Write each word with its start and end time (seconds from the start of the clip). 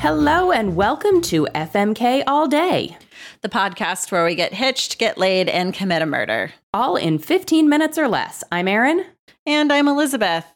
Hello 0.00 0.50
and 0.50 0.76
welcome 0.76 1.20
to 1.20 1.46
FMK 1.54 2.22
All 2.26 2.48
Day, 2.48 2.96
the 3.42 3.50
podcast 3.50 4.10
where 4.10 4.24
we 4.24 4.34
get 4.34 4.54
hitched, 4.54 4.96
get 4.96 5.18
laid, 5.18 5.46
and 5.50 5.74
commit 5.74 6.00
a 6.00 6.06
murder. 6.06 6.54
all 6.72 6.96
in 6.96 7.18
15 7.18 7.68
minutes 7.68 7.98
or 7.98 8.08
less. 8.08 8.42
I'm 8.50 8.66
Erin. 8.66 9.04
And 9.44 9.70
I'm 9.70 9.88
Elizabeth. 9.88 10.46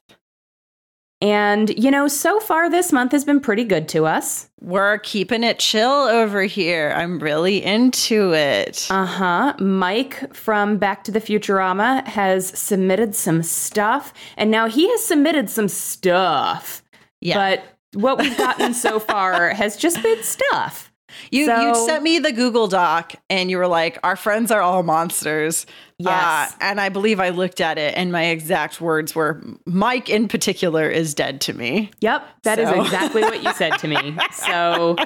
And, 1.21 1.69
you 1.79 1.91
know, 1.91 2.09
so 2.09 2.41
far 2.41 2.71
this 2.71 2.91
month 2.91 3.13
has 3.13 3.27
been 3.27 3.39
pretty 3.39 3.65
good 3.65 3.87
to 3.91 4.07
us. 4.07 4.49
We're 4.63 4.97
keeping 5.01 5.45
it 5.45 5.59
chill 5.59 5.91
over 5.91 6.45
here. 6.45 6.95
I'm 6.97 7.19
really 7.19 7.63
into 7.63 8.33
it. 8.33 8.87
Uh 8.89 9.05
huh. 9.05 9.57
Mike 9.59 10.35
from 10.35 10.79
Back 10.79 11.05
to 11.05 11.13
the 11.13 11.21
Futurama 11.21 12.07
has 12.07 12.47
submitted 12.59 13.15
some 13.15 13.43
stuff, 13.43 14.15
and 14.39 14.51
now 14.51 14.69
he 14.69 14.89
has 14.89 15.05
submitted 15.05 15.51
some 15.51 15.69
stuff. 15.69 16.83
Yeah. 17.21 17.37
But 17.37 17.74
what 17.95 18.19
we've 18.19 18.37
gotten 18.37 18.75
so 18.75 18.99
far 19.11 19.51
has 19.51 19.77
just 19.77 20.03
been 20.03 20.23
stuff. 20.23 20.91
you 21.31 21.47
so- 21.47 21.61
you 21.61 21.87
sent 21.87 22.03
me 22.03 22.19
the 22.19 22.33
Google 22.33 22.67
Doc 22.67 23.15
and 23.31 23.51
you 23.51 23.59
were 23.59 23.67
like, 23.69 23.99
"Our 24.03 24.17
friends 24.17 24.51
are 24.51 24.61
all 24.61 24.83
monsters." 24.83 25.67
Yes. 25.99 26.53
Uh, 26.53 26.57
and 26.61 26.81
I 26.81 26.89
believe 26.89 27.21
I 27.21 27.29
looked 27.29 27.61
at 27.61 27.79
it, 27.79 27.95
and 27.97 28.11
my 28.11 28.25
exact 28.25 28.81
words 28.81 29.15
were, 29.15 29.41
"Mike 29.65 30.11
in 30.11 30.27
particular 30.27 30.89
is 30.91 31.15
dead 31.15 31.41
to 31.43 31.53
me." 31.53 31.91
Yep, 32.01 32.27
that 32.43 32.59
is 32.59 32.69
So- 32.69 32.81
exactly 32.83 33.23
what 33.23 33.43
you 33.45 33.53
said 33.55 33.79
to 33.79 33.87
me. 33.89 34.17
So, 34.33 34.97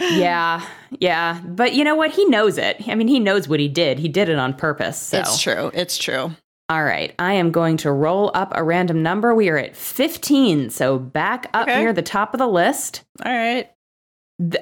yeah, 0.00 0.64
yeah. 1.00 1.40
But 1.44 1.74
you 1.74 1.84
know 1.84 1.94
what? 1.96 2.12
He 2.12 2.24
knows 2.24 2.56
it. 2.56 2.82
I 2.88 2.94
mean, 2.94 3.08
he 3.08 3.20
knows 3.20 3.46
what 3.46 3.60
he 3.60 3.68
did. 3.68 3.98
He 3.98 4.08
did 4.08 4.30
it 4.30 4.38
on 4.38 4.54
purpose. 4.54 4.96
So, 4.98 5.18
It's 5.20 5.38
true. 5.40 5.70
It's 5.74 5.98
true. 5.98 6.30
All 6.68 6.84
right. 6.84 7.14
I 7.18 7.34
am 7.34 7.50
going 7.50 7.76
to 7.78 7.90
roll 7.92 8.30
up 8.34 8.52
a 8.54 8.62
random 8.62 9.02
number. 9.02 9.34
We 9.34 9.48
are 9.48 9.56
at 9.58 9.74
15. 9.76 10.70
So, 10.70 10.98
back 10.98 11.48
up 11.54 11.68
Okay. 11.68 11.78
near 11.80 11.92
the 11.92 12.02
top 12.02 12.34
of 12.34 12.38
the 12.38 12.46
list. 12.48 13.04
All 13.24 13.32
right. 13.32 13.70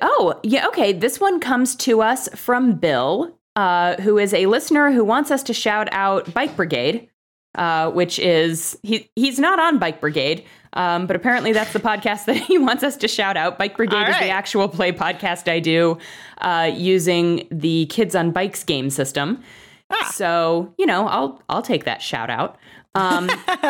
Oh, 0.00 0.38
yeah. 0.42 0.68
Okay. 0.68 0.92
This 0.92 1.20
one 1.20 1.40
comes 1.40 1.74
to 1.76 2.00
us 2.02 2.28
from 2.34 2.76
Bill, 2.76 3.36
uh, 3.56 3.96
who 3.96 4.18
is 4.18 4.32
a 4.32 4.46
listener 4.46 4.90
who 4.92 5.04
wants 5.04 5.30
us 5.30 5.42
to 5.44 5.52
shout 5.52 5.88
out 5.92 6.32
Bike 6.32 6.56
Brigade, 6.56 7.08
uh, 7.56 7.90
which 7.90 8.18
is 8.18 8.78
he 8.82 9.10
he's 9.16 9.38
not 9.38 9.58
on 9.58 9.78
Bike 9.78 10.00
Brigade, 10.00 10.44
um, 10.74 11.06
but 11.06 11.16
apparently 11.16 11.52
that's 11.52 11.72
the 11.72 11.78
podcast 11.80 12.24
that 12.26 12.36
he 12.48 12.56
wants 12.56 12.82
us 12.84 12.96
to 12.98 13.08
shout 13.08 13.36
out. 13.36 13.58
Bike 13.58 13.76
Brigade 13.76 13.96
All 13.96 14.08
is 14.10 14.18
the 14.18 14.30
actual 14.30 14.68
play 14.68 14.92
podcast 14.92 15.50
I 15.50 15.60
do 15.60 15.98
uh, 16.38 16.70
using 16.74 17.46
the 17.50 17.86
Kids 17.86 18.14
on 18.14 18.30
Bikes 18.30 18.62
game 18.64 18.88
system. 18.90 19.42
Ah. 19.90 20.10
So 20.14 20.74
you 20.78 20.86
know, 20.86 21.06
I'll 21.06 21.42
I'll 21.48 21.62
take 21.62 21.84
that 21.84 22.02
shout 22.02 22.30
out. 22.30 22.58
Um, 22.94 23.28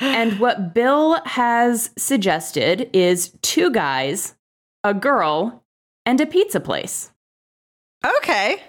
and 0.00 0.38
what 0.38 0.74
Bill 0.74 1.20
has 1.24 1.90
suggested 1.96 2.90
is 2.92 3.30
two 3.42 3.70
guys, 3.70 4.34
a 4.84 4.92
girl, 4.94 5.64
and 6.04 6.20
a 6.20 6.26
pizza 6.26 6.60
place. 6.60 7.10
okay. 8.06 8.62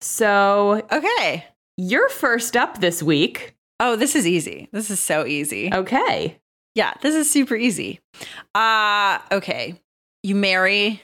So 0.00 0.82
Okay. 0.90 1.44
you're 1.76 2.08
first 2.08 2.56
up 2.56 2.80
this 2.80 3.02
week. 3.02 3.54
Oh, 3.80 3.96
this 3.96 4.14
is 4.16 4.26
easy. 4.26 4.68
This 4.72 4.90
is 4.90 5.00
so 5.00 5.26
easy. 5.26 5.72
Okay. 5.72 6.38
Yeah, 6.74 6.94
this 7.02 7.14
is 7.14 7.30
super 7.30 7.54
easy. 7.56 8.00
Uh 8.54 9.18
okay. 9.30 9.80
You 10.22 10.34
marry. 10.34 11.02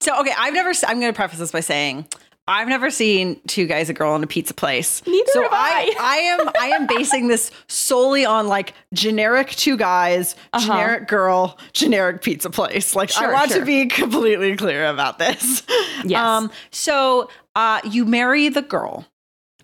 So 0.00 0.18
okay, 0.20 0.32
I've 0.36 0.54
never 0.54 0.72
I'm 0.86 1.00
going 1.00 1.12
to 1.12 1.16
preface 1.16 1.38
this 1.38 1.52
by 1.52 1.60
saying 1.60 2.06
I've 2.50 2.66
never 2.68 2.90
seen 2.90 3.40
two 3.46 3.66
guys 3.66 3.88
a 3.88 3.92
girl 3.94 4.16
in 4.16 4.24
a 4.24 4.26
pizza 4.26 4.52
place. 4.52 5.02
Neither 5.06 5.30
so 5.32 5.42
have 5.42 5.52
I. 5.52 5.94
I 6.00 6.16
am 6.16 6.50
I 6.60 6.66
am 6.76 6.86
basing 6.88 7.28
this 7.28 7.52
solely 7.68 8.24
on 8.26 8.48
like 8.48 8.74
generic 8.92 9.50
two 9.50 9.76
guys, 9.76 10.34
Uh-huh. 10.52 10.66
generic 10.66 11.06
girl, 11.08 11.56
generic 11.72 12.22
pizza 12.22 12.50
place. 12.50 12.96
Like 12.96 13.10
Sure, 13.10 13.28
I 13.28 13.32
want 13.32 13.52
sure. 13.52 13.60
to 13.60 13.64
be 13.64 13.86
completely 13.86 14.56
clear 14.56 14.86
about 14.86 15.18
this. 15.18 15.62
Yes. 16.04 16.48
so 16.72 17.30
uh 17.54 17.80
you 17.84 18.04
marry 18.04 18.48
the 18.48 18.62
girl. 18.62 19.06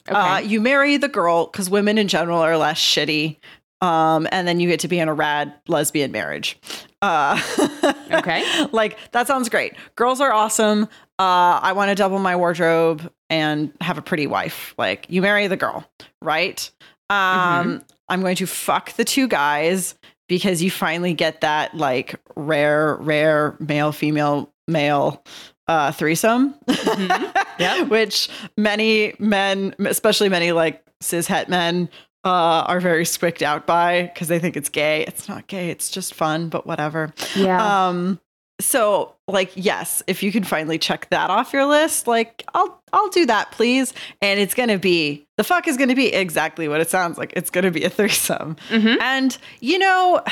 Okay. 0.08 0.16
Uh, 0.16 0.38
you 0.38 0.60
marry 0.60 0.96
the 0.98 1.08
girl 1.08 1.46
because 1.46 1.68
women 1.68 1.98
in 1.98 2.06
general 2.06 2.38
are 2.38 2.56
less 2.56 2.78
shitty. 2.78 3.38
Um, 3.80 4.26
and 4.32 4.48
then 4.48 4.58
you 4.60 4.68
get 4.68 4.80
to 4.80 4.88
be 4.88 4.98
in 4.98 5.08
a 5.08 5.14
rad 5.14 5.52
lesbian 5.68 6.12
marriage. 6.12 6.58
Uh, 7.02 7.40
Okay. 8.10 8.44
like 8.72 8.96
that 9.12 9.26
sounds 9.26 9.48
great. 9.48 9.74
Girls 9.96 10.20
are 10.20 10.32
awesome. 10.32 10.84
Uh, 11.18 11.58
I 11.62 11.72
want 11.74 11.88
to 11.90 11.94
double 11.96 12.18
my 12.20 12.36
wardrobe 12.36 13.10
and 13.28 13.72
have 13.80 13.98
a 13.98 14.02
pretty 14.02 14.26
wife. 14.28 14.74
Like 14.78 15.06
you 15.08 15.20
marry 15.22 15.46
the 15.48 15.56
girl, 15.56 15.84
right? 16.22 16.70
Um, 17.10 17.16
Mm-hmm. 17.16 17.76
I'm 18.08 18.20
going 18.20 18.36
to 18.36 18.46
fuck 18.46 18.92
the 18.92 19.04
two 19.04 19.26
guys 19.26 19.96
because 20.28 20.62
you 20.62 20.70
finally 20.70 21.14
get 21.14 21.40
that 21.40 21.74
like 21.76 22.14
rare, 22.36 22.94
rare 23.00 23.56
male, 23.58 23.90
female, 23.90 24.52
male 24.68 25.24
uh, 25.66 25.90
threesome. 25.92 26.54
Mm-hmm. 26.68 27.38
Yep. 27.58 27.88
which 27.88 28.28
many 28.58 29.14
men, 29.18 29.74
especially 29.86 30.28
many 30.28 30.52
like 30.52 30.84
cis 31.00 31.26
het 31.26 31.48
men, 31.48 31.88
uh, 32.26 32.64
are 32.66 32.80
very 32.80 33.04
squicked 33.04 33.40
out 33.42 33.66
by 33.66 34.02
because 34.12 34.26
they 34.28 34.38
think 34.40 34.56
it's 34.56 34.68
gay. 34.68 35.04
It's 35.06 35.28
not 35.28 35.46
gay. 35.46 35.70
It's 35.70 35.88
just 35.90 36.12
fun, 36.12 36.48
but 36.48 36.66
whatever. 36.66 37.14
yeah. 37.36 37.86
Um, 37.88 38.20
so 38.60 39.14
like, 39.28 39.52
yes, 39.54 40.02
if 40.06 40.22
you 40.22 40.32
can 40.32 40.42
finally 40.42 40.78
check 40.78 41.08
that 41.10 41.28
off 41.30 41.52
your 41.52 41.66
list, 41.66 42.06
like, 42.06 42.42
I'll 42.54 42.82
I'll 42.92 43.10
do 43.10 43.26
that, 43.26 43.52
please. 43.52 43.92
And 44.22 44.40
it's 44.40 44.54
gonna 44.54 44.78
be 44.78 45.26
the 45.36 45.44
fuck 45.44 45.68
is 45.68 45.76
gonna 45.76 45.94
be 45.94 46.12
exactly 46.12 46.66
what 46.66 46.80
it 46.80 46.90
sounds 46.90 47.16
like. 47.18 47.32
It's 47.36 47.50
gonna 47.50 47.70
be 47.70 47.84
a 47.84 47.90
threesome. 47.96 48.56
Mhm. 48.70 49.00
And 49.00 49.36
you 49.60 49.78
know, 49.78 50.22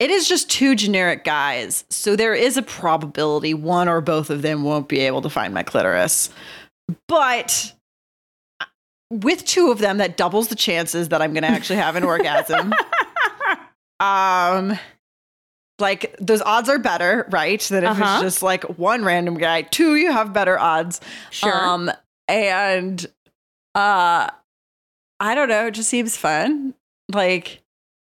it 0.00 0.10
is 0.10 0.28
just 0.28 0.50
two 0.50 0.74
generic 0.74 1.24
guys. 1.24 1.84
So 1.88 2.16
there 2.16 2.34
is 2.34 2.56
a 2.56 2.62
probability 2.62 3.54
one 3.54 3.88
or 3.88 4.00
both 4.00 4.28
of 4.28 4.42
them 4.42 4.64
won't 4.64 4.88
be 4.88 4.98
able 5.00 5.22
to 5.22 5.30
find 5.30 5.54
my 5.54 5.62
clitoris. 5.62 6.30
But 7.08 7.72
with 9.10 9.44
two 9.44 9.70
of 9.70 9.78
them, 9.78 9.98
that 9.98 10.16
doubles 10.16 10.48
the 10.48 10.54
chances 10.56 11.08
that 11.10 11.20
I'm 11.22 11.32
going 11.32 11.42
to 11.42 11.48
actually 11.48 11.76
have 11.76 11.96
an 11.96 12.04
orgasm. 12.04 12.72
Um, 14.00 14.76
like 15.78 16.14
those 16.20 16.42
odds 16.42 16.68
are 16.68 16.78
better, 16.78 17.26
right? 17.30 17.60
Than 17.60 17.84
if 17.84 17.90
Uh-huh. 17.90 18.14
it's 18.16 18.22
just 18.22 18.42
like 18.42 18.64
one 18.78 19.04
random 19.04 19.38
guy. 19.38 19.62
Two, 19.62 19.94
you 19.96 20.12
have 20.12 20.32
better 20.32 20.58
odds. 20.58 21.00
Sure. 21.30 21.52
Um, 21.54 21.90
and 22.28 23.04
uh, 23.74 24.28
I 25.20 25.34
don't 25.34 25.48
know. 25.48 25.66
It 25.68 25.72
just 25.74 25.88
seems 25.88 26.16
fun. 26.16 26.74
Like 27.12 27.62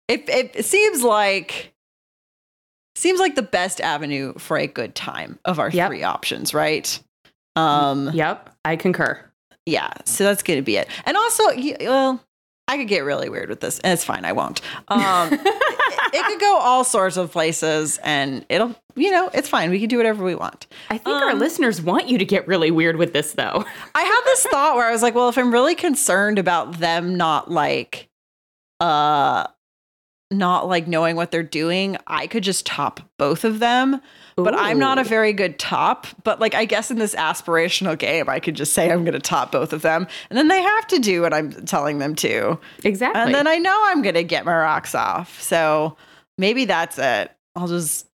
it, 0.09 0.29
it, 0.29 0.51
it 0.57 0.65
seems 0.65 1.03
like 1.03 1.73
seems 2.97 3.21
like 3.21 3.37
the 3.37 3.43
best 3.43 3.81
avenue 3.81 4.35
for 4.37 4.59
a 4.59 4.67
good 4.67 4.95
time 4.95 5.39
of 5.45 5.59
our 5.61 5.71
Yep. 5.71 5.89
three 5.89 6.03
options, 6.03 6.53
right? 6.53 7.01
Um, 7.57 8.11
yep. 8.13 8.53
I 8.65 8.77
concur. 8.77 9.25
Yeah. 9.69 9.91
So 10.05 10.25
that's 10.25 10.43
gonna 10.43 10.63
be 10.63 10.77
it. 10.77 10.89
And 11.05 11.17
also, 11.17 11.43
well, 11.81 12.25
I 12.67 12.77
could 12.77 12.89
get 12.89 13.05
really 13.05 13.29
weird 13.29 13.49
with 13.49 13.61
this, 13.61 13.79
and 13.81 13.93
it's 13.93 14.05
fine. 14.05 14.25
I 14.25 14.33
won't. 14.33 14.61
Um, 14.89 15.33
it, 15.33 15.41
it 16.15 16.27
could 16.27 16.41
go 16.41 16.59
all 16.59 16.85
sorts 16.85 17.17
of 17.17 17.33
places, 17.33 17.99
and 18.05 18.45
it'll, 18.51 18.75
you 18.95 19.11
know, 19.11 19.31
it's 19.33 19.49
fine. 19.49 19.71
We 19.71 19.81
can 19.81 19.89
do 19.89 19.97
whatever 19.97 20.23
we 20.23 20.35
want. 20.35 20.67
I 20.91 20.99
think 20.99 21.17
our 21.17 21.31
Um, 21.31 21.39
listeners 21.39 21.81
want 21.81 22.09
you 22.09 22.19
to 22.19 22.27
get 22.27 22.47
really 22.47 22.71
weird 22.71 22.97
with 22.97 23.15
this, 23.15 23.33
though. 23.33 23.65
I 23.95 24.03
had 24.03 24.21
this 24.27 24.45
thought 24.47 24.77
where 24.77 24.87
I 24.87 24.93
was 24.93 25.03
like, 25.03 25.15
well, 25.15 25.31
if 25.31 25.39
I'm 25.39 25.51
really 25.51 25.75
concerned 25.75 26.39
about 26.39 26.79
them 26.79 27.17
not 27.17 27.51
like 27.51 28.09
uh 28.81 29.47
not 30.31 30.69
like 30.69 30.87
knowing 30.87 31.17
what 31.17 31.31
they're 31.31 31.43
doing, 31.43 31.97
I 32.07 32.27
could 32.27 32.43
just 32.43 32.67
top 32.67 33.01
both 33.17 33.45
of 33.45 33.61
them. 33.61 34.01
But 34.37 34.55
I'm 34.55 34.79
not 34.79 34.99
a 34.99 35.05
very 35.05 35.33
good 35.33 35.59
top. 35.59 36.07
But 36.23 36.39
like 36.39 36.55
I 36.55 36.65
guess 36.65 36.91
in 36.91 36.99
this 36.99 37.15
aspirational 37.15 37.99
game, 37.99 38.29
I 38.29 38.39
could 38.39 38.55
just 38.55 38.73
say 38.73 38.91
I'm 38.93 39.05
gonna 39.05 39.19
top 39.21 39.51
both 39.51 39.73
of 39.73 39.83
them. 39.83 40.07
And 40.31 40.37
then 40.39 40.49
they 40.49 40.63
have 40.63 40.87
to 40.89 40.99
do 40.99 41.23
what 41.23 41.33
I'm 41.35 41.51
telling 41.67 41.99
them 41.99 42.15
to. 42.17 42.59
exactly. 42.85 43.21
And 43.21 43.35
then 43.35 43.47
I 43.47 43.57
know 43.57 43.77
I'm 43.87 44.03
gonna 44.03 44.23
get 44.23 44.45
my 44.45 44.55
rocks 44.55 44.95
off. 44.95 45.41
So 45.43 45.97
maybe 46.37 46.67
that's 46.67 46.99
it. 46.99 47.33
I'll 47.57 47.67
just 47.69 48.07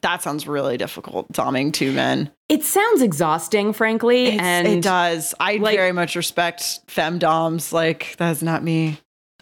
that 0.00 0.22
sounds 0.22 0.48
really 0.48 0.76
difficult, 0.76 1.32
doming 1.32 1.72
two 1.72 1.92
men. 1.92 2.30
it 2.48 2.64
sounds 2.64 3.00
exhausting, 3.00 3.72
frankly, 3.72 4.26
It's- 4.26 4.40
and 4.42 4.66
it 4.66 4.82
does. 4.82 5.34
I 5.38 5.56
like- 5.56 5.76
very 5.76 5.92
much 5.92 6.16
respect 6.16 6.62
femdoms. 6.88 7.72
Like 7.72 8.16
that's 8.18 8.42
not 8.42 8.64
me. 8.64 8.98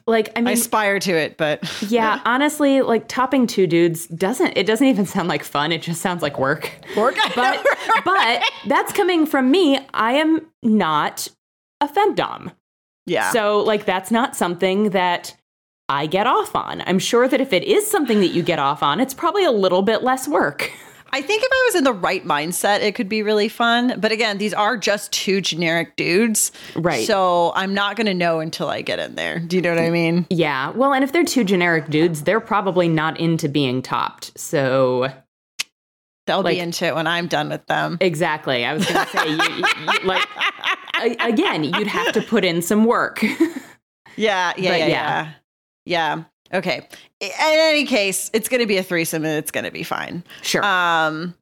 Like 0.07 0.29
I 0.31 0.41
I 0.41 0.43
mean, 0.43 0.55
aspire 0.55 0.99
to 1.01 1.13
it, 1.13 1.37
but 1.37 1.63
yeah, 1.89 2.21
honestly, 2.25 2.81
like 2.83 3.09
topping 3.09 3.47
two 3.47 3.67
dudes 3.67 4.07
doesn't 4.07 4.57
it 4.57 4.67
doesn't 4.67 4.87
even 4.87 5.07
sound 5.07 5.29
like 5.29 5.45
fun. 5.45 5.73
It 5.73 5.83
just 5.83 6.01
sounds 6.01 6.23
like 6.23 6.39
work. 6.39 6.73
work. 6.97 7.17
But 7.35 7.65
but 8.05 8.43
that's 8.67 8.93
coming 8.93 9.27
from 9.27 9.51
me. 9.51 9.79
I 9.95 10.13
am 10.13 10.47
not 10.63 11.29
a 11.81 11.89
femdom. 11.89 12.53
yeah, 13.07 13.31
So, 13.31 13.61
like, 13.61 13.87
that's 13.87 14.11
not 14.11 14.37
something 14.37 14.91
that 14.91 15.35
I 15.89 16.07
get 16.07 16.27
off 16.27 16.55
on. 16.55 16.83
I'm 16.87 16.99
sure 16.99 17.27
that 17.27 17.41
if 17.41 17.53
it 17.53 17.65
is 17.65 17.91
something 17.91 18.21
that 18.21 18.29
you 18.29 18.43
get 18.43 18.59
off 18.59 18.83
on, 18.83 19.01
it's 19.01 19.15
probably 19.15 19.45
a 19.45 19.51
little 19.51 19.83
bit 19.83 20.03
less 20.03 20.29
work. 20.29 20.71
I 21.13 21.23
think 21.23 21.43
if 21.43 21.49
I 21.53 21.63
was 21.69 21.75
in 21.77 21.85
the 21.85 21.93
right 21.93 22.25
mindset, 22.25 22.81
it 22.83 22.95
could 22.95 23.09
be 23.09 23.23
really 23.23 23.49
fun. 23.49 23.99
But 23.99 24.13
again, 24.13 24.39
these 24.39 24.55
are 24.55 24.77
just 24.77 25.13
two 25.13 25.41
generic 25.41 25.97
dudes. 25.97 26.53
Right. 26.77 27.07
So 27.07 27.53
I'm 27.57 27.75
not 27.75 27.97
going 27.97 28.07
to 28.07 28.15
know 28.15 28.41
until 28.41 28.69
I 28.69 28.83
get 28.83 28.99
in 28.99 29.17
there. 29.17 29.39
Do 29.41 29.57
you 29.57 29.63
know 29.63 29.71
what 29.71 29.81
I 29.83 29.91
mean? 29.91 30.27
Yeah. 30.31 30.71
Well, 30.71 30.93
and 30.95 31.03
if 31.03 31.13
they're 31.13 31.25
two 31.25 31.45
generic 31.45 31.89
dudes, 31.89 32.23
they're 32.23 32.41
probably 32.41 32.89
not 32.89 33.19
into 33.19 33.49
being 33.49 33.83
topped. 33.83 34.39
So 34.39 35.09
They'll 36.27 36.43
Like- 36.43 36.57
be 36.57 36.61
into 36.61 36.85
it 36.87 36.95
when 36.95 37.07
I'm 37.09 37.27
done 37.27 37.49
with 37.49 37.67
them. 37.67 37.99
exactly. 38.01 38.65
I 38.65 38.75
was 38.75 38.87
going 38.87 39.05
to 39.05 39.11
say, 39.11 39.29
you, 39.31 39.43
you, 39.57 39.65
you- 40.01 40.07
like, 40.07 40.29
again, 41.21 41.65
you'd 41.65 41.87
have 41.89 42.13
to 42.13 42.23
put 42.23 42.45
in 42.45 42.63
some 42.63 42.85
work. 42.85 43.25
Yeah, 44.17 44.53
yeah, 44.59 44.71
But 44.71 44.79
yeah, 44.81 44.87
yeah. 44.87 44.87
yeah. 44.87 45.33
Yeah. 45.87 46.25
Okay. 46.53 46.87
In 47.21 47.31
any 47.39 47.87
case, 47.87 48.31
it's 48.33 48.49
going 48.49 48.61
to 48.61 48.67
be 48.67 48.77
a 48.77 48.83
threesome 48.83 49.25
and 49.25 49.39
it's 49.39 49.51
going 49.51 49.65
to 49.65 49.71
be 49.71 49.83
fine. 49.83 50.25
sure. 50.43 50.65
Um, 50.65 51.35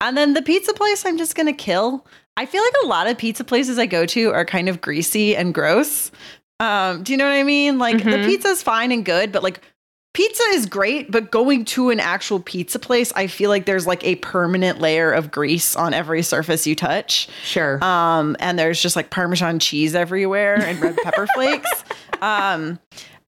and 0.00 0.16
then 0.16 0.34
the 0.34 0.42
pizza 0.42 0.72
place, 0.74 1.06
I'm 1.06 1.16
just 1.16 1.36
gonna 1.36 1.52
kill. 1.52 2.04
I 2.36 2.44
feel 2.44 2.60
like 2.60 2.74
a 2.82 2.86
lot 2.88 3.06
of 3.06 3.16
pizza 3.18 3.44
places 3.44 3.78
I 3.78 3.86
go 3.86 4.04
to 4.06 4.32
are 4.32 4.44
kind 4.44 4.68
of 4.68 4.80
greasy 4.80 5.36
and 5.36 5.54
gross. 5.54 6.10
Um, 6.58 7.04
do 7.04 7.12
you 7.12 7.16
know 7.18 7.24
what 7.26 7.34
I 7.34 7.44
mean? 7.44 7.78
Like 7.78 7.98
the 7.98 8.10
Mhm. 8.10 8.24
pizza's 8.24 8.64
fine 8.64 8.90
and 8.90 9.04
good, 9.04 9.30
but 9.30 9.44
like 9.44 9.60
pizza 10.12 10.42
is 10.54 10.66
great, 10.66 11.12
but 11.12 11.30
going 11.30 11.64
to 11.66 11.90
an 11.90 12.00
actual 12.00 12.40
pizza 12.40 12.80
place, 12.80 13.12
I 13.14 13.28
feel 13.28 13.48
like 13.48 13.64
there's 13.64 13.86
like 13.86 14.02
a 14.04 14.16
permanent 14.16 14.80
layer 14.80 15.12
of 15.12 15.30
grease 15.30 15.76
on 15.76 15.94
every 15.94 16.22
surface 16.22 16.66
you 16.66 16.74
touch. 16.74 17.28
sure. 17.44 17.82
Um, 17.84 18.36
and 18.40 18.58
there's 18.58 18.82
just 18.82 18.96
like 18.96 19.10
Parmesan 19.10 19.60
cheese 19.60 19.94
everywhere 19.94 20.56
and 20.56 20.80
red 20.80 20.96
pepper 21.04 21.28
flakes. 21.34 21.70
Um, 22.20 22.78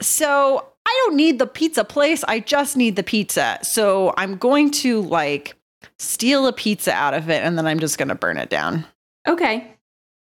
so 0.00 0.66
I 0.94 1.04
don't 1.06 1.16
need 1.16 1.38
the 1.38 1.46
pizza 1.46 1.84
place. 1.84 2.22
I 2.28 2.40
just 2.40 2.76
need 2.76 2.96
the 2.96 3.02
pizza. 3.02 3.58
So 3.62 4.14
I'm 4.16 4.36
going 4.36 4.70
to 4.72 5.02
like 5.02 5.56
steal 5.98 6.46
a 6.46 6.52
pizza 6.52 6.92
out 6.92 7.14
of 7.14 7.28
it 7.28 7.42
and 7.42 7.58
then 7.58 7.66
I'm 7.66 7.80
just 7.80 7.98
going 7.98 8.08
to 8.08 8.14
burn 8.14 8.36
it 8.38 8.48
down. 8.50 8.84
okay. 9.28 9.70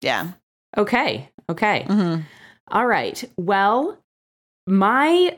Yeah. 0.02 0.32
Okay. 0.78 1.30
Okay. 1.50 1.86
hmm 1.88 2.18
All 2.70 2.86
right. 2.86 3.24
Well, 3.38 3.98
my 4.68 5.38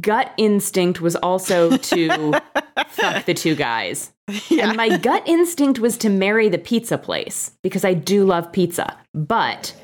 gut 0.00 0.32
instinct 0.38 1.00
was 1.00 1.16
also 1.16 1.76
to 1.76 2.32
fuck 2.88 3.24
the 3.26 3.34
two 3.34 3.54
guys. 3.56 4.12
Yeah. 4.48 4.68
And 4.68 4.76
my 4.76 4.96
gut 4.96 5.24
instinct 5.26 5.80
was 5.80 5.98
to 5.98 6.08
marry 6.08 6.48
the 6.48 6.58
pizza 6.58 6.96
place 6.96 7.50
because 7.62 7.84
I 7.84 7.92
do 7.94 8.24
love 8.24 8.50
pizza. 8.52 8.96
But 9.12 9.74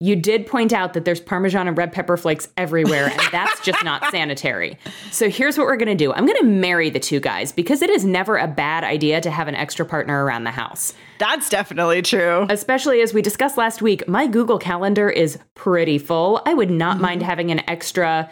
you 0.00 0.16
did 0.16 0.46
point 0.46 0.72
out 0.72 0.92
that 0.94 1.04
there's 1.04 1.20
Parmesan 1.20 1.68
and 1.68 1.78
red 1.78 1.92
pepper 1.92 2.16
flakes 2.16 2.48
everywhere, 2.56 3.06
and 3.06 3.22
that's 3.32 3.60
just 3.60 3.82
not 3.84 4.04
sanitary. 4.10 4.78
So 5.10 5.30
here's 5.30 5.56
what 5.56 5.66
we're 5.66 5.76
gonna 5.76 5.94
do 5.94 6.12
I'm 6.12 6.26
gonna 6.26 6.44
marry 6.44 6.90
the 6.90 7.00
two 7.00 7.20
guys 7.20 7.52
because 7.52 7.80
it 7.80 7.90
is 7.90 8.04
never 8.04 8.36
a 8.36 8.48
bad 8.48 8.84
idea 8.84 9.20
to 9.20 9.30
have 9.30 9.48
an 9.48 9.54
extra 9.54 9.86
partner 9.86 10.24
around 10.24 10.44
the 10.44 10.50
house. 10.50 10.94
That's 11.18 11.48
definitely 11.48 12.02
true. 12.02 12.46
Especially 12.50 13.00
as 13.00 13.14
we 13.14 13.22
discussed 13.22 13.56
last 13.56 13.80
week, 13.80 14.06
my 14.08 14.26
Google 14.26 14.58
Calendar 14.58 15.08
is 15.08 15.38
pretty 15.54 15.98
full. 15.98 16.42
I 16.44 16.54
would 16.54 16.70
not 16.70 17.00
mind 17.00 17.20
mm-hmm. 17.20 17.30
having 17.30 17.50
an 17.50 17.62
extra 17.68 18.30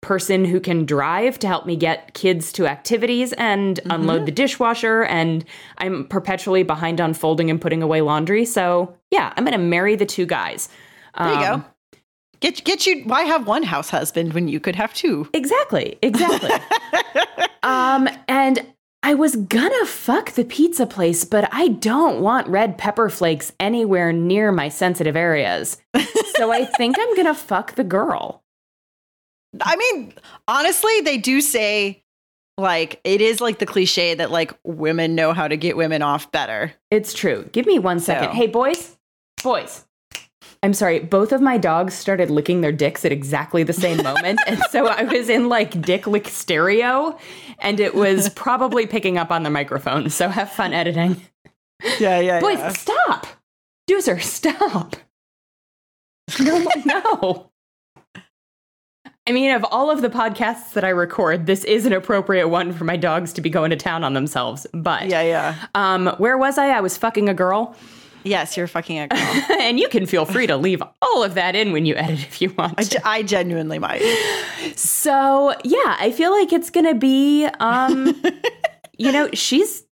person 0.00 0.46
who 0.46 0.60
can 0.60 0.86
drive 0.86 1.38
to 1.38 1.46
help 1.46 1.66
me 1.66 1.76
get 1.76 2.14
kids 2.14 2.52
to 2.52 2.66
activities 2.66 3.34
and 3.34 3.80
unload 3.90 4.22
the 4.22 4.26
mm-hmm. 4.26 4.36
dishwasher. 4.36 5.02
And 5.04 5.44
I'm 5.78 6.06
perpetually 6.06 6.62
behind 6.62 7.00
on 7.00 7.12
folding 7.12 7.50
and 7.50 7.60
putting 7.60 7.82
away 7.82 8.00
laundry. 8.00 8.46
So, 8.46 8.96
yeah, 9.10 9.32
I'm 9.36 9.44
going 9.44 9.52
to 9.52 9.58
marry 9.58 9.96
the 9.96 10.06
two 10.06 10.24
guys. 10.24 10.70
There 11.18 11.28
you 11.28 11.34
Um, 11.34 11.60
go. 11.60 11.64
Get 12.40 12.64
get 12.64 12.86
you 12.86 13.02
why 13.04 13.22
have 13.24 13.46
one 13.46 13.62
house 13.62 13.90
husband 13.90 14.32
when 14.32 14.48
you 14.48 14.60
could 14.60 14.76
have 14.76 14.94
two? 14.94 15.28
Exactly. 15.34 15.98
Exactly. 16.02 16.50
um, 17.62 18.08
and 18.28 18.66
I 19.02 19.14
was 19.14 19.36
gonna 19.36 19.86
fuck 19.86 20.32
the 20.32 20.44
pizza 20.44 20.86
place, 20.86 21.24
but 21.24 21.48
I 21.52 21.68
don't 21.68 22.20
want 22.20 22.46
red 22.48 22.78
pepper 22.78 23.08
flakes 23.10 23.52
anywhere 23.60 24.12
near 24.12 24.52
my 24.52 24.68
sensitive 24.70 25.16
areas. 25.16 25.78
so 26.36 26.50
I 26.52 26.64
think 26.76 26.96
I'm 26.98 27.14
gonna 27.16 27.34
fuck 27.34 27.74
the 27.74 27.84
girl. 27.84 28.42
I 29.60 29.76
mean, 29.76 30.14
honestly, 30.48 31.00
they 31.02 31.18
do 31.18 31.40
say 31.40 32.02
like 32.56 33.00
it 33.04 33.20
is 33.20 33.40
like 33.40 33.58
the 33.58 33.66
cliche 33.66 34.14
that 34.14 34.30
like 34.30 34.52
women 34.64 35.14
know 35.14 35.32
how 35.32 35.48
to 35.48 35.56
get 35.56 35.76
women 35.76 36.00
off 36.02 36.30
better. 36.32 36.72
It's 36.90 37.12
true. 37.12 37.48
Give 37.52 37.66
me 37.66 37.78
one 37.78 38.00
second. 38.00 38.30
So- 38.30 38.34
Hey, 38.34 38.46
boys, 38.46 38.96
boys. 39.42 39.84
I'm 40.62 40.74
sorry, 40.74 40.98
both 41.00 41.32
of 41.32 41.40
my 41.40 41.56
dogs 41.56 41.94
started 41.94 42.28
licking 42.30 42.60
their 42.60 42.72
dicks 42.72 43.04
at 43.06 43.12
exactly 43.12 43.62
the 43.62 43.72
same 43.72 43.96
moment. 44.02 44.40
and 44.46 44.60
so 44.70 44.86
I 44.86 45.04
was 45.04 45.28
in 45.30 45.48
like 45.48 45.80
dick 45.80 46.06
lick 46.06 46.28
stereo, 46.28 47.18
and 47.60 47.80
it 47.80 47.94
was 47.94 48.28
probably 48.30 48.86
picking 48.86 49.16
up 49.16 49.30
on 49.30 49.42
the 49.42 49.50
microphone. 49.50 50.10
So 50.10 50.28
have 50.28 50.50
fun 50.52 50.72
editing. 50.74 51.16
Yeah, 51.98 52.20
yeah. 52.20 52.40
Boys, 52.40 52.78
stop. 52.78 53.26
Doozer, 53.88 54.20
stop. 54.22 54.96
No, 56.38 56.66
no. 56.84 57.50
I 59.26 59.32
mean, 59.32 59.52
of 59.54 59.64
all 59.64 59.90
of 59.90 60.02
the 60.02 60.08
podcasts 60.10 60.72
that 60.74 60.84
I 60.84 60.90
record, 60.90 61.46
this 61.46 61.64
is 61.64 61.86
an 61.86 61.92
appropriate 61.92 62.48
one 62.48 62.72
for 62.72 62.84
my 62.84 62.96
dogs 62.96 63.32
to 63.34 63.40
be 63.40 63.48
going 63.50 63.70
to 63.70 63.76
town 63.76 64.04
on 64.04 64.12
themselves. 64.14 64.66
But 64.72 65.08
Yeah, 65.08 65.22
yeah. 65.22 65.54
um, 65.74 66.08
where 66.18 66.36
was 66.36 66.58
I? 66.58 66.68
I 66.68 66.80
was 66.80 66.96
fucking 66.96 67.28
a 67.28 67.34
girl. 67.34 67.74
Yes, 68.22 68.56
you're 68.56 68.66
fucking 68.66 68.98
a 68.98 69.08
girl. 69.08 69.18
and 69.60 69.78
you 69.80 69.88
can 69.88 70.06
feel 70.06 70.24
free 70.26 70.46
to 70.46 70.56
leave 70.56 70.82
all 71.02 71.22
of 71.22 71.34
that 71.34 71.54
in 71.56 71.72
when 71.72 71.86
you 71.86 71.94
edit 71.94 72.18
if 72.20 72.40
you 72.42 72.52
want. 72.56 72.74
I, 72.78 72.82
to. 72.82 72.90
ge- 72.98 73.02
I 73.04 73.22
genuinely 73.22 73.78
might. 73.78 74.02
So 74.76 75.54
yeah, 75.64 75.96
I 75.98 76.12
feel 76.12 76.30
like 76.30 76.52
it's 76.52 76.70
gonna 76.70 76.94
be 76.94 77.46
um 77.60 78.22
you 78.98 79.12
know, 79.12 79.28
she's 79.32 79.84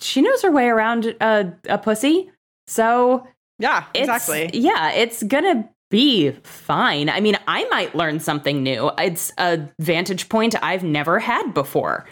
she 0.00 0.20
knows 0.22 0.42
her 0.42 0.50
way 0.50 0.66
around 0.68 1.06
a, 1.20 1.52
a 1.68 1.78
pussy. 1.78 2.30
So 2.66 3.26
Yeah, 3.58 3.84
exactly. 3.94 4.50
yeah, 4.52 4.92
it's 4.92 5.22
gonna 5.22 5.68
be 5.92 6.30
fine. 6.42 7.10
I 7.10 7.20
mean, 7.20 7.36
I 7.46 7.64
might 7.66 7.94
learn 7.94 8.18
something 8.18 8.62
new. 8.62 8.90
It's 8.98 9.30
a 9.36 9.60
vantage 9.78 10.30
point 10.30 10.54
I've 10.62 10.82
never 10.82 11.18
had 11.18 11.52
before. 11.52 12.06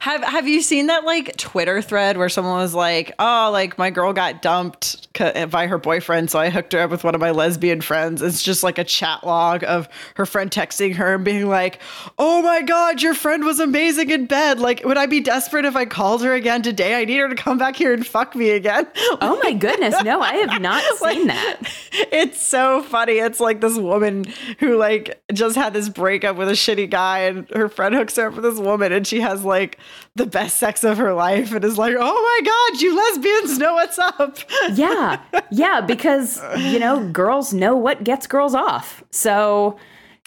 Have 0.00 0.22
Have 0.24 0.48
you 0.48 0.62
seen 0.62 0.86
that 0.86 1.04
like 1.04 1.36
Twitter 1.36 1.80
thread 1.80 2.16
where 2.16 2.28
someone 2.28 2.58
was 2.58 2.74
like, 2.74 3.12
"Oh, 3.18 3.50
like 3.52 3.78
my 3.78 3.90
girl 3.90 4.12
got 4.12 4.42
dumped 4.42 5.08
by 5.50 5.66
her 5.66 5.78
boyfriend, 5.78 6.30
so 6.30 6.38
I 6.38 6.50
hooked 6.50 6.72
her 6.74 6.80
up 6.80 6.90
with 6.90 7.02
one 7.04 7.14
of 7.14 7.20
my 7.20 7.30
lesbian 7.30 7.80
friends." 7.80 8.20
It's 8.20 8.42
just 8.42 8.62
like 8.62 8.78
a 8.78 8.84
chat 8.84 9.24
log 9.24 9.64
of 9.64 9.88
her 10.16 10.26
friend 10.26 10.50
texting 10.50 10.94
her 10.96 11.14
and 11.14 11.24
being 11.24 11.48
like, 11.48 11.80
"Oh 12.18 12.42
my 12.42 12.62
god, 12.62 13.00
your 13.00 13.14
friend 13.14 13.44
was 13.44 13.58
amazing 13.58 14.10
in 14.10 14.26
bed. 14.26 14.58
Like, 14.60 14.82
would 14.84 14.98
I 14.98 15.06
be 15.06 15.20
desperate 15.20 15.64
if 15.64 15.76
I 15.76 15.86
called 15.86 16.22
her 16.24 16.34
again 16.34 16.62
today? 16.62 17.00
I 17.00 17.04
need 17.04 17.18
her 17.18 17.28
to 17.28 17.34
come 17.34 17.58
back 17.58 17.76
here 17.76 17.92
and 17.92 18.06
fuck 18.06 18.34
me 18.34 18.50
again." 18.50 18.86
Oh 19.20 19.40
my 19.42 19.52
goodness, 19.52 20.02
no, 20.02 20.20
I 20.20 20.34
have 20.34 20.60
not 20.60 20.82
seen 20.98 21.26
that. 21.28 21.56
it's 21.92 22.40
so 22.40 22.82
funny. 22.82 23.19
It's 23.20 23.40
like 23.40 23.60
this 23.60 23.76
woman 23.78 24.24
who 24.58 24.76
like 24.76 25.22
just 25.32 25.56
had 25.56 25.72
this 25.72 25.88
breakup 25.88 26.36
with 26.36 26.48
a 26.48 26.52
shitty 26.52 26.90
guy, 26.90 27.20
and 27.20 27.48
her 27.50 27.68
friend 27.68 27.94
hooks 27.94 28.16
her 28.16 28.28
up 28.28 28.34
with 28.34 28.44
this 28.44 28.58
woman, 28.58 28.92
and 28.92 29.06
she 29.06 29.20
has 29.20 29.44
like 29.44 29.78
the 30.16 30.26
best 30.26 30.56
sex 30.56 30.84
of 30.84 30.98
her 30.98 31.12
life, 31.14 31.52
and 31.52 31.64
is 31.64 31.78
like, 31.78 31.94
"Oh 31.98 32.40
my 32.42 32.70
god, 32.72 32.80
you 32.80 32.96
lesbians 32.96 33.58
know 33.58 33.74
what's 33.74 33.98
up." 33.98 34.38
Yeah. 34.74 35.20
Yeah, 35.52 35.80
because 35.80 36.40
you 36.58 36.78
know, 36.78 37.08
girls 37.10 37.52
know 37.52 37.74
what 37.74 38.04
gets 38.04 38.28
girls 38.28 38.54
off. 38.54 39.02
So 39.10 39.78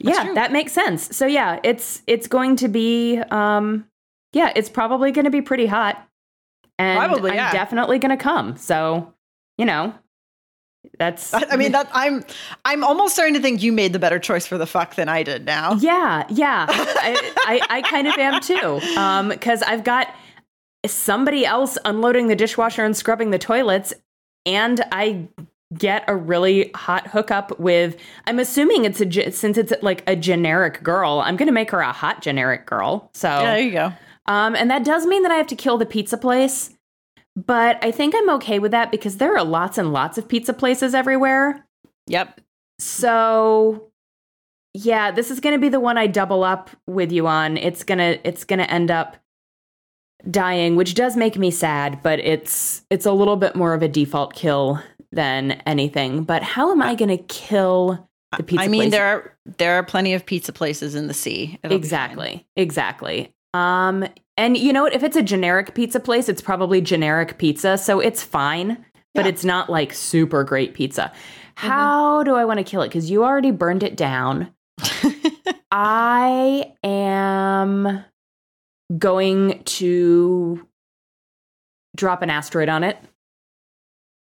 yeah, 0.02 0.34
that 0.34 0.52
makes 0.52 0.74
sense. 0.74 1.16
So 1.16 1.26
yeah, 1.26 1.60
it's 1.64 2.02
it's 2.08 2.28
going 2.28 2.58
to 2.58 2.68
be 2.68 3.20
um 3.32 3.86
yeah, 4.34 4.52
it's 4.56 4.70
probably 4.70 5.12
going 5.12 5.26
to 5.26 5.32
be 5.32 5.42
pretty 5.42 5.68
hot. 5.68 6.06
And 6.80 6.98
Probably, 6.98 7.32
I'm 7.32 7.38
yeah. 7.38 7.52
definitely 7.52 8.00
going 8.00 8.18
to 8.18 8.22
come. 8.22 8.58
So, 8.58 9.14
you 9.58 9.66
know, 9.66 9.94
that's 11.00 11.34
I 11.34 11.56
mean, 11.56 11.72
that 11.72 11.90
I'm 11.94 12.24
I'm 12.66 12.84
almost 12.84 13.14
starting 13.14 13.34
to 13.34 13.40
think 13.42 13.64
you 13.64 13.72
made 13.72 13.94
the 13.94 14.00
better 14.00 14.20
choice 14.20 14.46
for 14.46 14.58
the 14.58 14.66
fuck 14.68 14.96
than 14.96 15.10
I 15.10 15.24
did 15.24 15.46
now. 15.46 15.74
Yeah, 15.76 16.26
yeah. 16.30 16.66
I, 16.70 17.32
I, 17.38 17.78
I 17.78 17.82
kind 17.82 18.08
of 18.08 18.16
am 18.18 18.42
too. 18.42 18.80
Um, 18.98 19.30
because 19.30 19.62
I've 19.64 19.84
got 19.84 20.14
somebody 20.86 21.46
else 21.46 21.78
unloading 21.86 22.28
the 22.28 22.36
dishwasher 22.36 22.84
and 22.84 22.96
scrubbing 22.96 23.32
the 23.32 23.40
toilets, 23.40 23.94
and 24.46 24.84
I 24.92 25.28
get 25.78 26.04
a 26.08 26.16
really 26.16 26.70
hot 26.76 27.08
hookup 27.08 27.60
with. 27.60 27.98
I'm 28.28 28.38
assuming 28.40 28.86
it's 28.86 29.02
a 29.02 29.32
since 29.32 29.58
it's 29.58 29.74
like 29.82 30.04
a 30.08 30.16
generic 30.16 30.84
girl. 30.84 31.22
I'm 31.26 31.38
gonna 31.38 31.52
make 31.52 31.72
her 31.72 31.80
a 31.80 31.92
hot 31.92 32.22
generic 32.22 32.66
girl. 32.66 33.10
So 33.14 33.30
Yeah, 33.30 33.44
there 33.56 33.60
you 33.60 33.72
go. 33.72 33.94
um, 34.28 34.56
and 34.56 34.70
that 34.70 34.84
does 34.84 35.06
mean 35.08 35.24
that 35.24 35.32
I 35.32 35.36
have 35.36 35.48
to 35.48 35.56
kill 35.56 35.78
the 35.78 35.86
pizza 35.88 36.18
place. 36.18 36.70
But 37.36 37.84
I 37.84 37.92
think 37.92 38.14
I'm 38.16 38.30
okay 38.32 38.60
with 38.60 38.72
that 38.72 38.92
because 38.92 39.18
there 39.18 39.36
are 39.36 39.44
lots 39.44 39.78
and 39.78 39.92
lots 39.92 40.18
of 40.18 40.28
pizza 40.28 40.54
places 40.54 40.94
everywhere. 40.94 41.66
Yep. 42.08 42.42
So 42.80 43.92
yeah, 44.74 45.12
this 45.12 45.32
is 45.32 45.40
going 45.40 45.54
to 45.54 45.60
be 45.60 45.70
the 45.70 45.80
one 45.80 45.98
I 45.98 46.08
double 46.08 46.44
up 46.44 46.70
with 46.88 47.12
you 47.12 47.28
on. 47.28 47.58
It's 47.58 47.84
going 47.84 48.00
to 48.00 48.28
it's 48.28 48.44
going 48.44 48.60
to 48.60 48.70
end 48.70 48.92
up 48.92 49.18
dying, 50.30 50.76
which 50.76 50.96
does 50.96 51.16
make 51.16 51.38
me 51.38 51.52
sad, 51.52 52.02
but 52.04 52.20
it's 52.20 52.84
it's 52.90 53.06
a 53.06 53.12
little 53.12 53.36
bit 53.36 53.56
more 53.56 53.74
of 53.74 53.82
a 53.82 53.88
default 53.88 54.34
kill 54.34 54.82
than 55.12 55.52
anything. 55.66 56.24
But 56.24 56.44
how 56.44 56.72
am 56.72 56.82
I 56.82 56.96
going 56.96 57.16
to 57.16 57.24
kill 57.24 58.10
the 58.38 58.44
pizza 58.44 58.64
I 58.64 58.68
mean, 58.68 58.82
place? 58.84 58.92
there 58.92 59.06
are 59.06 59.38
there 59.58 59.74
are 59.76 59.84
plenty 59.84 60.14
of 60.14 60.26
pizza 60.26 60.54
places 60.54 60.96
in 60.96 61.08
the 61.08 61.14
sea. 61.14 61.60
It'll 61.64 61.76
exactly. 61.78 62.48
Exactly. 62.56 63.33
Um, 63.54 64.06
and 64.38 64.58
you 64.58 64.74
know 64.74 64.84
what? 64.84 64.94
If 64.94 65.04
it's 65.04 65.16
a 65.16 65.22
generic 65.22 65.76
pizza 65.76 66.00
place, 66.00 66.28
it's 66.30 66.42
probably 66.42 66.82
generic 66.82 67.38
pizza, 67.38 67.78
so 67.78 68.00
it's 68.00 68.24
fine, 68.24 68.84
but 69.14 69.26
Yeah. 69.26 69.30
it's 69.30 69.44
not 69.46 69.70
like 69.70 69.94
super 69.94 70.44
great 70.44 70.74
pizza. 70.74 71.12
How 71.56 72.24
do 72.24 72.34
I 72.34 72.46
want 72.46 72.58
to 72.58 72.64
kill 72.64 72.82
it? 72.82 72.88
Because 72.88 73.12
you 73.12 73.24
already 73.24 73.52
burned 73.52 73.84
it 73.84 73.96
down. 73.96 74.52
I 75.72 76.74
am 76.84 78.04
going 78.98 79.64
to 79.64 80.68
drop 81.96 82.22
an 82.24 82.30
asteroid 82.30 82.70
on 82.70 82.84
it. 82.84 82.98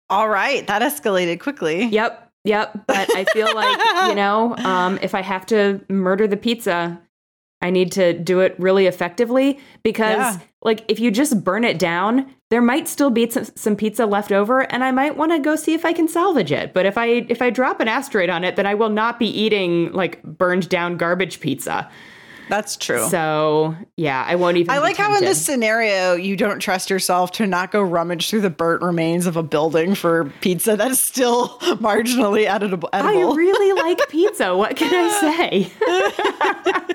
All 0.09 0.29
right, 0.29 0.65
that 0.67 0.81
escalated 0.81 1.39
quickly. 1.39 1.85
Yep, 1.85 2.31
yep. 2.43 2.85
But 2.85 3.15
I 3.15 3.23
feel 3.25 3.53
like, 3.55 4.09
you 4.09 4.15
know, 4.21 4.55
um, 4.57 4.99
if 5.01 5.15
I 5.15 5.21
have 5.21 5.45
to 5.47 5.81
murder 5.89 6.27
the 6.27 6.37
pizza, 6.37 7.01
I 7.65 7.69
need 7.71 7.91
to 7.93 8.13
do 8.13 8.39
it 8.39 8.55
really 8.59 8.85
effectively 8.85 9.59
because, 9.83 10.17
Yeah. 10.17 10.37
like, 10.61 10.85
if 10.87 10.99
you 10.99 11.11
just 11.11 11.43
burn 11.43 11.63
it 11.63 11.77
down, 11.79 12.27
there 12.51 12.61
might 12.61 12.87
still 12.87 13.09
be 13.09 13.29
some, 13.29 13.45
some 13.55 13.75
pizza 13.75 14.05
left 14.05 14.31
over, 14.31 14.61
and 14.71 14.83
I 14.83 14.91
might 14.91 15.17
want 15.17 15.31
to 15.31 15.39
go 15.39 15.55
see 15.55 15.73
if 15.73 15.83
I 15.83 15.91
can 15.93 16.07
salvage 16.07 16.51
it. 16.51 16.73
But 16.73 16.85
if 16.85 16.97
I 16.97 17.25
if 17.27 17.41
I 17.41 17.49
drop 17.49 17.79
an 17.81 17.87
asteroid 17.87 18.29
on 18.29 18.43
it, 18.43 18.55
then 18.55 18.65
I 18.67 18.75
will 18.75 18.89
not 18.89 19.19
be 19.19 19.25
eating 19.27 19.91
like 19.91 20.21
burned 20.23 20.69
down 20.69 20.95
garbage 20.97 21.39
pizza. 21.39 21.89
That's 22.47 22.77
true. 22.77 23.07
So 23.09 23.75
yeah, 23.97 24.23
I 24.27 24.35
won't 24.35 24.57
even. 24.57 24.69
I 24.69 24.77
like 24.77 24.95
how 24.97 25.15
in 25.17 25.23
this 25.25 25.43
scenario 25.43 26.13
you 26.13 26.35
don't 26.37 26.59
trust 26.59 26.91
yourself 26.91 27.31
to 27.33 27.47
not 27.47 27.71
go 27.71 27.81
rummage 27.81 28.29
through 28.29 28.41
the 28.41 28.51
burnt 28.51 28.83
remains 28.83 29.25
of 29.25 29.35
a 29.35 29.41
building 29.41 29.95
for 29.95 30.31
pizza 30.41 30.75
that 30.77 30.91
is 30.91 30.99
still 30.99 31.57
marginally 31.81 32.45
edible. 32.45 32.87
I 32.93 33.13
really 33.19 33.81
like 33.81 34.07
pizza. 34.09 34.55
What 34.55 34.75
can 34.75 34.93
I 34.93 35.09
say? 35.19 36.93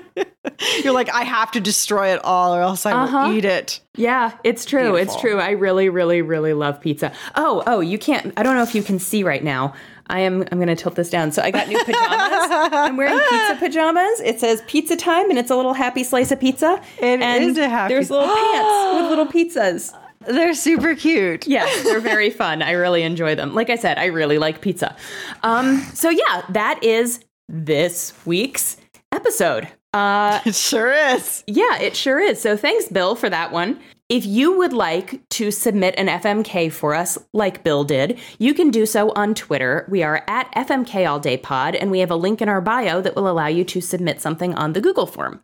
You're 0.83 0.93
like, 0.93 1.09
I 1.09 1.23
have 1.23 1.51
to 1.51 1.59
destroy 1.59 2.13
it 2.13 2.21
all, 2.23 2.53
or 2.55 2.61
else 2.61 2.85
I 2.85 2.91
Uh-huh. 2.91 3.27
will 3.29 3.37
eat 3.37 3.45
it. 3.45 3.79
Yeah, 3.95 4.31
it's 4.43 4.65
true. 4.65 4.95
It's 4.95 5.19
true. 5.19 5.39
I 5.39 5.51
really, 5.51 5.89
really, 5.89 6.21
really 6.21 6.53
love 6.53 6.79
pizza. 6.81 7.11
Oh, 7.35 7.63
oh, 7.67 7.79
you 7.79 7.97
can't. 7.99 8.33
I 8.37 8.43
don't 8.43 8.55
know 8.55 8.63
if 8.63 8.73
you 8.75 8.83
can 8.83 8.99
see 8.99 9.23
right 9.23 9.43
now. 9.43 9.73
I 10.07 10.19
am. 10.21 10.41
I'm 10.51 10.57
going 10.57 10.67
to 10.67 10.75
tilt 10.75 10.95
this 10.95 11.09
down. 11.09 11.31
So 11.31 11.41
I 11.41 11.51
got 11.51 11.67
new 11.69 11.77
pajamas. 11.85 12.73
I'm 12.73 12.97
wearing 12.97 13.17
pizza 13.29 13.55
pajamas. 13.59 14.19
It 14.21 14.39
says 14.39 14.61
pizza 14.67 14.95
time, 14.97 15.29
and 15.29 15.39
it's 15.39 15.51
a 15.51 15.55
little 15.55 15.73
happy 15.73 16.03
slice 16.03 16.31
of 16.31 16.39
pizza. 16.39 16.81
It 16.99 17.21
and 17.21 17.43
is 17.45 17.57
a 17.57 17.69
happy- 17.69 17.93
There's 17.93 18.09
little 18.11 18.27
pants 18.27 18.93
with 19.01 19.09
little 19.09 19.25
pizzas. 19.27 19.93
They're 20.27 20.53
super 20.53 20.95
cute. 20.95 21.47
Yes, 21.47 21.83
they're 21.83 21.99
very 22.01 22.29
fun. 22.41 22.61
I 22.61 22.71
really 22.71 23.03
enjoy 23.03 23.35
them. 23.35 23.55
Like 23.55 23.69
I 23.69 23.75
said, 23.75 23.97
I 23.97 24.05
really 24.05 24.37
like 24.37 24.61
pizza. 24.61 24.95
Um, 25.43 25.79
so 25.93 26.09
yeah, 26.09 26.43
that 26.49 26.83
is 26.83 27.21
this 27.49 28.13
week's 28.25 28.77
episode. 29.11 29.67
Uh, 29.93 30.39
It 30.45 30.55
sure 30.55 30.93
is. 30.93 31.43
yeah, 31.47 31.77
it 31.79 31.95
sure 31.95 32.19
is. 32.19 32.41
So 32.41 32.55
thanks, 32.57 32.87
Bill, 32.87 33.15
for 33.15 33.29
that 33.29 33.51
one. 33.51 33.79
If 34.09 34.25
you 34.25 34.57
would 34.57 34.73
like 34.73 35.21
to 35.29 35.51
submit 35.51 35.95
an 35.97 36.07
FMK 36.07 36.69
for 36.71 36.93
us, 36.93 37.17
like 37.33 37.63
Bill 37.63 37.85
did, 37.85 38.19
you 38.39 38.53
can 38.53 38.69
do 38.69 38.85
so 38.85 39.11
on 39.15 39.33
Twitter. 39.33 39.85
We 39.89 40.03
are 40.03 40.23
at 40.27 40.53
FMK 40.53 41.09
All 41.09 41.19
Day 41.19 41.37
Pod, 41.37 41.75
and 41.75 41.89
we 41.91 41.99
have 41.99 42.11
a 42.11 42.17
link 42.17 42.41
in 42.41 42.49
our 42.49 42.59
bio 42.59 42.99
that 43.01 43.15
will 43.15 43.29
allow 43.29 43.47
you 43.47 43.63
to 43.63 43.79
submit 43.79 44.19
something 44.19 44.53
on 44.55 44.73
the 44.73 44.81
Google 44.81 45.05
form. 45.05 45.41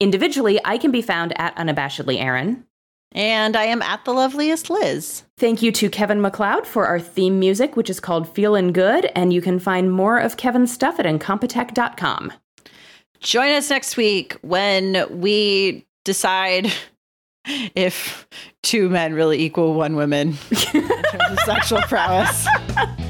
Individually, 0.00 0.58
I 0.64 0.76
can 0.78 0.90
be 0.90 1.02
found 1.02 1.38
at 1.38 1.54
Unabashedly 1.56 2.20
Erin. 2.20 2.64
And 3.12 3.56
I 3.56 3.64
am 3.64 3.82
at 3.82 4.04
the 4.04 4.12
loveliest 4.12 4.70
Liz. 4.70 5.24
Thank 5.36 5.62
you 5.62 5.72
to 5.72 5.90
Kevin 5.90 6.20
MacLeod 6.20 6.66
for 6.66 6.86
our 6.86 7.00
theme 7.00 7.38
music, 7.40 7.76
which 7.76 7.90
is 7.90 7.98
called 8.00 8.32
Feelin' 8.34 8.72
Good, 8.72 9.06
and 9.16 9.32
you 9.32 9.40
can 9.42 9.58
find 9.58 9.90
more 9.92 10.18
of 10.18 10.36
Kevin's 10.36 10.72
stuff 10.72 10.98
at 11.00 11.06
incompetech.com. 11.06 12.32
Join 13.20 13.52
us 13.52 13.68
next 13.68 13.98
week 13.98 14.36
when 14.40 15.06
we 15.20 15.86
decide 16.04 16.72
if 17.74 18.26
two 18.62 18.88
men 18.88 19.12
really 19.12 19.42
equal 19.42 19.74
one 19.74 19.94
woman 19.94 20.28
in 20.50 20.88
terms 20.88 21.30
of 21.30 21.38
sexual 21.40 21.82
prowess. 21.82 22.46